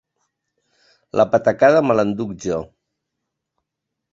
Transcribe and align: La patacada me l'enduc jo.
La 1.21 1.27
patacada 1.35 1.83
me 1.89 1.99
l'enduc 1.99 2.33
jo. 2.47 2.61